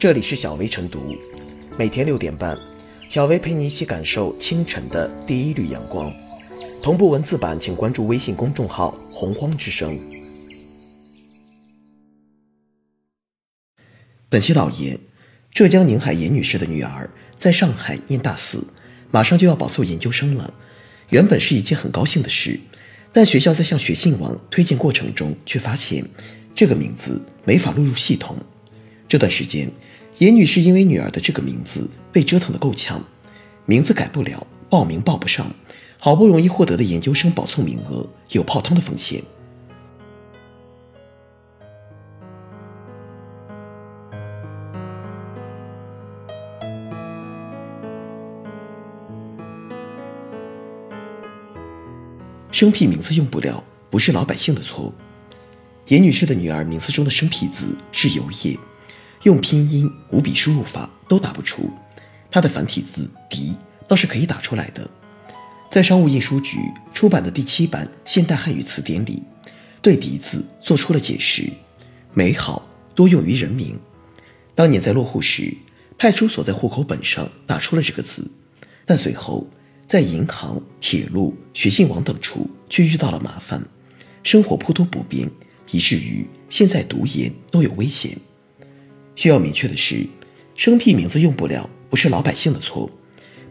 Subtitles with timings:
[0.00, 1.14] 这里是小薇晨读，
[1.76, 2.58] 每天六点半，
[3.10, 6.10] 小薇陪你一起感受清晨的第一缕阳光。
[6.82, 10.00] 同步文字版，请关注微信公众号“洪荒之声”。
[14.30, 14.98] 本期导言：
[15.52, 18.66] 浙江宁海严女士的女儿在上海念大四，
[19.10, 20.54] 马上就要保送研究生了。
[21.10, 22.58] 原本是一件很高兴的事，
[23.12, 26.02] 但学校在向学信网推荐过程中，却发现
[26.54, 28.38] 这个名字没法录入系统。
[29.06, 29.68] 这段时间，
[30.20, 33.02] 严女士因为女儿的这个名字被折腾得够呛，
[33.64, 35.50] 名字改不了，报名报不上，
[35.98, 39.22] 好不容易获得的研究生保送名额有泡汤的风险。
[52.52, 54.92] 生僻名字用不了，不是老百姓的错。
[55.88, 58.58] 严女士的女儿名字中的生僻字是游业，
[59.22, 61.70] 用拼音、五笔输入法都打不出。
[62.30, 63.54] 它的繁体字“迪”
[63.88, 64.88] 倒是可以打出来的。
[65.70, 66.58] 在商务印书局
[66.92, 69.22] 出版的第七版现代汉语词典里，
[69.82, 71.50] 对“迪”字做出了解释：
[72.14, 73.78] 美好多用于人名。
[74.54, 75.56] 当年在落户时，
[75.98, 78.30] 派出所在户口本上打出了这个字，
[78.84, 79.46] 但随后。
[79.86, 83.60] 在银行、铁路、学信网等处，却遇到了麻烦，
[84.22, 85.28] 生活颇多不便，
[85.72, 88.16] 以至于现在读研都有危险。
[89.14, 90.06] 需要明确的是，
[90.56, 92.90] 生僻名字用不了，不是老百姓的错，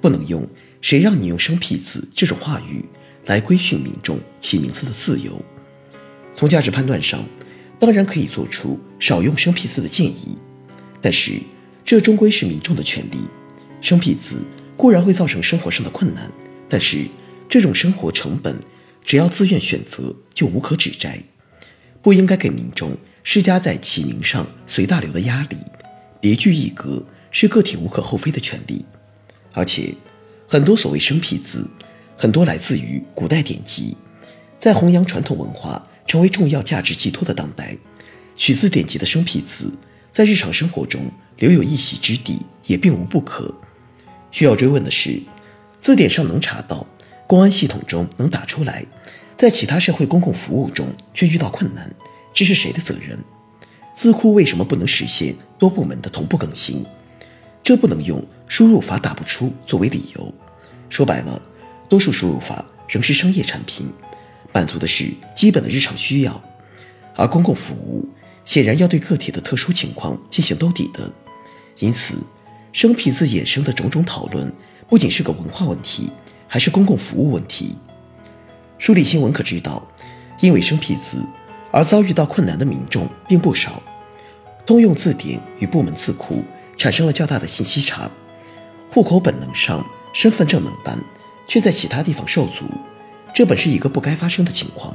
[0.00, 0.46] 不能用
[0.80, 2.84] “谁让你用生僻字”这种话语
[3.26, 5.40] 来规训民众起名字的自由。
[6.32, 7.24] 从价值判断上，
[7.78, 10.36] 当然可以做出少用生僻字的建议，
[11.00, 11.32] 但是
[11.84, 13.18] 这终归是民众的权利，
[13.80, 14.36] 生僻字。
[14.76, 16.30] 固然会造成生活上的困难，
[16.68, 17.08] 但是
[17.48, 18.60] 这种生活成本，
[19.04, 21.20] 只要自愿选择，就无可指摘。
[22.00, 22.96] 不应该给民众
[23.30, 25.58] 施加在起名上随大流的压力。
[26.18, 28.82] 别具一格是个体无可厚非的权利。
[29.52, 29.94] 而且，
[30.48, 31.68] 很多所谓生僻字，
[32.16, 33.94] 很多来自于古代典籍，
[34.58, 37.76] 在弘扬传统文化、成为重要价值寄托的当代，
[38.34, 39.70] 取自典籍的生僻字，
[40.10, 41.02] 在日常生活中
[41.36, 43.54] 留有一席之地，也并无不可。
[44.30, 45.20] 需要追问的是，
[45.78, 46.86] 字典上能查到，
[47.26, 48.86] 公安系统中能打出来，
[49.36, 51.94] 在其他社会公共服务中却遇到困难，
[52.38, 53.18] 这是谁的责任？
[53.96, 56.86] 字库为什么不能实现多部门的同步更新？
[57.64, 60.32] 这不能用输入法打不出作为理由。
[60.88, 61.42] 说白了，
[61.88, 63.88] 多数输入法仍是商业产品，
[64.52, 66.40] 满足的是基本的日常需要，
[67.16, 68.08] 而公共服务
[68.44, 71.12] 显然要对个体的特殊情况进行兜底的，
[71.80, 72.14] 因此。
[72.72, 74.52] 生僻字衍生的种种讨论，
[74.88, 76.08] 不仅是个文化问题，
[76.46, 77.74] 还是公共服务问题。
[78.78, 79.84] 梳理新闻可知道，
[80.40, 81.20] 因为生僻字
[81.70, 83.82] 而遭遇到困难的民众并不少。
[84.66, 86.44] 通用字典与部门字库
[86.76, 88.10] 产生了较大的信息差，
[88.90, 90.98] 户口本能上、身份证能办，
[91.46, 92.64] 却在其他地方受阻，
[93.34, 94.94] 这本是一个不该发生的情况。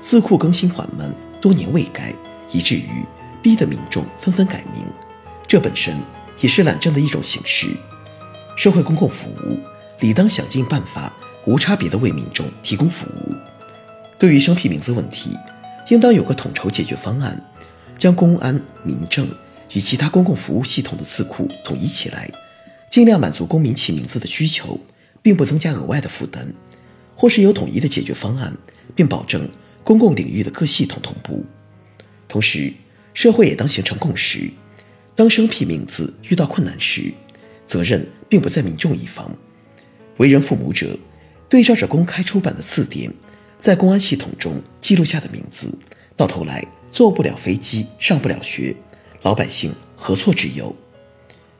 [0.00, 2.14] 字库更新缓慢，多年未改，
[2.52, 3.04] 以至于
[3.42, 4.84] 逼得民众纷纷改名，
[5.46, 5.96] 这本身。
[6.40, 7.66] 也是懒政的一种形式。
[8.58, 9.58] 社会公共服务
[10.00, 11.10] 理当想尽办法，
[11.46, 13.34] 无差别地为民众提供服务。
[14.18, 15.34] 对于生僻名字问题，
[15.88, 17.40] 应当有个统筹解决方案，
[17.96, 19.28] 将公安、民政
[19.72, 22.30] 与其他公共服务系统的字库统一起来，
[22.90, 24.78] 尽量满足公民起名字的需求，
[25.22, 26.52] 并不增加额外的负担。
[27.14, 28.54] 或是有统一的解决方案，
[28.94, 29.48] 并保证
[29.82, 31.44] 公共领域的各系统同步。
[32.28, 32.72] 同时，
[33.14, 34.50] 社会也当形成共识。
[35.14, 37.10] 当生僻名字遇到困难时，
[37.64, 39.34] 责任并不在民众一方。
[40.18, 40.98] 为人父母者，
[41.48, 43.10] 对照着公开出版的字典，
[43.66, 45.66] 在公安系统中记录下的名字，
[46.14, 48.72] 到头来坐不了飞机，上不了学，
[49.22, 50.72] 老百姓何错之有？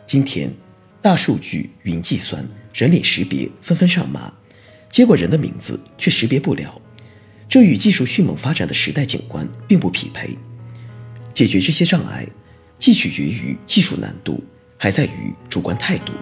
[0.07, 0.55] 今天，
[1.03, 4.33] 大数据、云计算、人脸识别纷纷上马，
[4.89, 6.81] 结果人的名字却识别不了，
[7.49, 10.39] 这与技术迅猛发展的时代景观并不匹配。
[11.35, 12.25] 解决这些障碍。
[12.79, 14.45] 既取决于技术难度，
[14.79, 16.13] 还在于主观态度。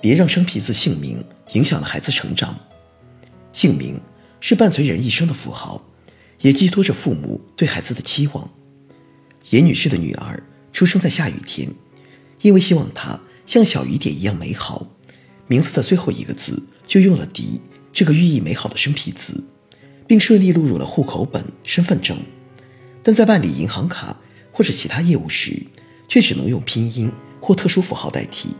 [0.00, 2.58] 别让生僻字姓名影响了孩子成长。
[3.52, 4.00] 姓名
[4.40, 5.82] 是伴随人一生的符号，
[6.40, 8.50] 也寄托着父母对孩子的期望。
[9.50, 10.42] 严女士的女儿
[10.72, 11.68] 出生在下雨天，
[12.42, 14.86] 因为希望她像小雨点一样美好。
[15.46, 17.60] 名字的最后一个字就用了“迪”
[17.92, 19.42] 这个寓意美好的生僻字，
[20.06, 22.16] 并顺利录入了户口本、身份证。
[23.02, 24.16] 但在办理银行卡
[24.52, 25.60] 或者其他业务时，
[26.06, 27.10] 却只能用拼音
[27.40, 28.54] 或特殊符号代替，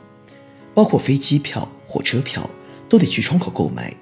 [0.74, 2.48] 包括飞机票、火车票、
[2.88, 3.94] 都得去窗口购买。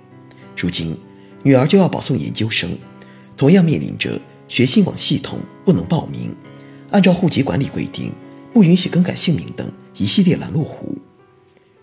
[0.56, 0.96] 如今，
[1.42, 2.76] 女儿就要保送研究生，
[3.36, 6.34] 同样面临着学信网系统不能报名，
[6.90, 8.12] 按照户籍管理规定
[8.52, 10.96] 不允许更改姓名等一系列拦路虎。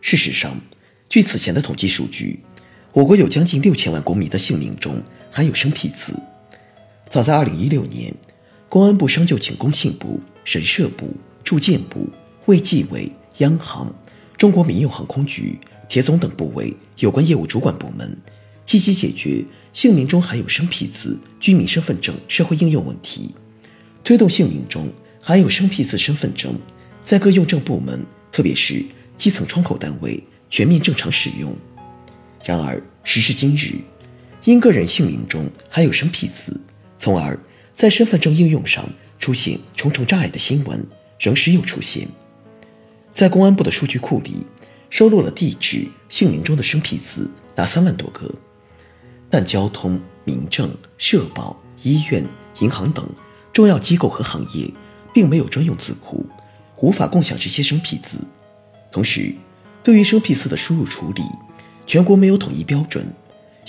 [0.01, 0.59] 事实上，
[1.09, 2.39] 据此前的统计数据，
[2.91, 6.13] 我国有将近六千万公民的姓名中含有生僻字。
[7.09, 8.13] 早在2016年，
[8.67, 11.09] 公安部商就请工信部、人社部、
[11.43, 12.09] 住建部、
[12.45, 13.93] 卫计委、央行、
[14.37, 18.17] 中国民用航空局、铁总等部委有关业务主管部门，
[18.63, 23.33] 积极解决姓名中含有生僻字居民身份证社会应用问题，
[24.03, 24.91] 推动姓名中
[25.21, 26.53] 含有生僻字身份证
[27.01, 28.83] 在各用证部门，特别是
[29.15, 31.55] 基层窗口单位全面正常使用。
[32.43, 33.75] 然而，时至今日，
[34.43, 36.59] 因个人姓名中含有生僻字，
[36.97, 37.39] 从而
[37.73, 40.85] 在身份证应用上出现重重障碍的新闻
[41.19, 42.07] 仍时有出现。
[43.15, 44.45] 在公安部的数据库里，
[44.89, 48.29] 收录了地址、姓名中的生僻字达三万多个，
[49.29, 52.27] 但交通、民政、社保、医院、
[52.59, 53.09] 银行等
[53.53, 54.69] 重要机构和行业
[55.13, 56.25] 并没有专用字库，
[56.75, 58.17] 无法共享这些生僻字。
[58.91, 59.33] 同时，
[59.81, 61.23] 对于生僻字的输入处理，
[61.88, 63.07] 全国没有统一标准，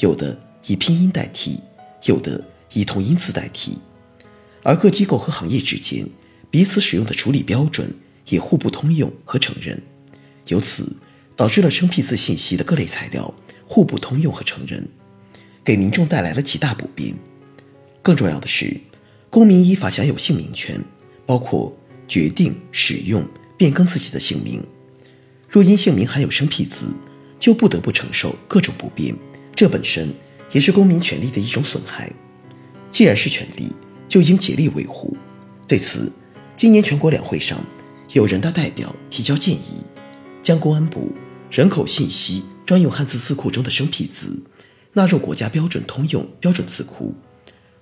[0.01, 1.61] 有的以拼音代替，
[2.07, 3.79] 有的以同音字代替，
[4.65, 6.05] 而各机构和行业之间
[6.51, 7.95] 彼此使用的处理标准
[8.29, 9.81] 也互不通用和承认，
[10.49, 10.97] 由此
[11.35, 13.33] 导致了生僻字信息的各类材料
[13.65, 14.89] 互不通用和承认，
[15.65, 17.15] 给民众带来了极大不便。
[18.03, 18.77] 更重要的是，
[19.31, 20.81] 公民依法享有姓名权，
[21.25, 21.77] 包括
[22.07, 23.27] 决定、使用、
[23.57, 24.65] 变更自己的姓名。
[25.49, 26.87] 若因姓名含有生僻字，
[27.39, 29.15] 就不得不承受各种不便，
[29.55, 30.13] 这本身
[30.53, 32.11] 也是公民权利的一种损害。
[32.91, 33.73] 既然是权利，
[34.09, 35.17] 就应竭力维护。
[35.67, 36.11] 对此，
[36.57, 37.63] 今年全国两会上，
[38.13, 39.83] 有人大代表提交建议，
[40.43, 41.13] 将公安部
[41.51, 44.43] 人口信息专用汉字字库中的生僻字
[44.93, 47.15] 纳入国家标准通用标准字库，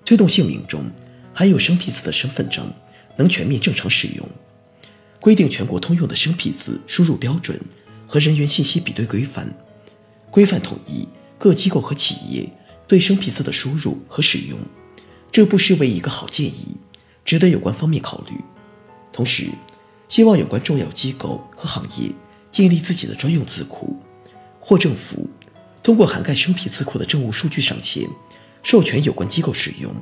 [0.04, 0.90] 推动姓名中
[1.32, 2.72] 含有生僻字的身份证
[3.16, 4.28] 能全面正常使用，
[5.20, 7.60] 规定全国通用的生僻字输入标准。
[8.06, 9.48] 和人员信息比对规范，
[10.30, 12.48] 规范统一各机构和企业
[12.86, 14.58] 对生僻字的输入和使用，
[15.32, 16.76] 这不失为一个好建议，
[17.24, 18.36] 值得有关方面考虑。
[19.10, 19.48] 同时，
[20.14, 22.08] 希望有关重要机构和行业
[22.48, 23.96] 建立自己的专用字库，
[24.60, 25.28] 或政府
[25.82, 28.08] 通过涵盖生僻字库的政务数据上线，
[28.62, 29.92] 授权有关机构使用，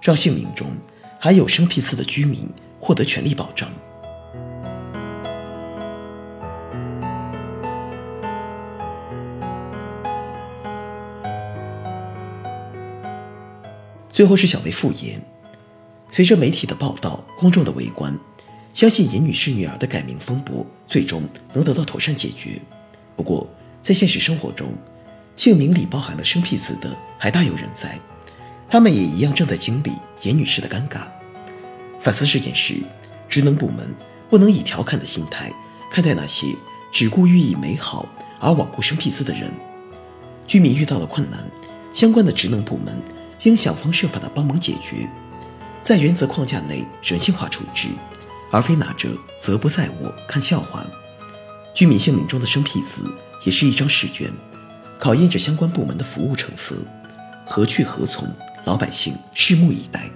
[0.00, 0.68] 让姓名中
[1.20, 2.48] 含有生僻字的居民
[2.80, 3.70] 获得权利保障。
[14.08, 15.22] 最后是小薇复言，
[16.08, 18.18] 随着媒体的报道、公众的围观，
[18.72, 21.22] 相信严女士女儿的改名风波最终
[21.52, 22.60] 能得到妥善解决。
[23.16, 23.46] 不过，
[23.82, 24.72] 在现实生活中，
[25.36, 27.98] 姓名里包含了生僻字的还大有人在，
[28.68, 29.92] 他们也一样正在经历
[30.22, 31.02] 严女士的尴尬。
[32.00, 32.76] 反思这件事，
[33.28, 33.94] 职能部门
[34.30, 35.52] 不能以调侃的心态
[35.90, 36.46] 看待那些
[36.92, 38.08] 只顾寓意美好
[38.40, 39.52] 而罔顾生僻字的人。
[40.46, 41.44] 居民遇到了困难，
[41.92, 43.00] 相关的职能部门。
[43.44, 45.08] 应想方设法的帮忙解决，
[45.82, 47.88] 在原则框架内人性化处置，
[48.52, 49.08] 而非拿着
[49.40, 50.86] “责不在我”看笑话。
[51.74, 53.02] 居民姓名中的生僻字
[53.44, 54.30] 也是一张试卷，
[54.98, 56.76] 考验着相关部门的服务成色。
[57.46, 58.30] 何去何从，
[58.64, 60.08] 老百姓拭目以待。